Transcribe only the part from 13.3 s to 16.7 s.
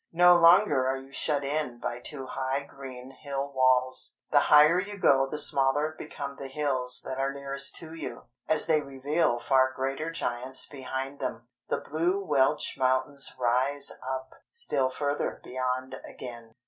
rise up, still further beyond again.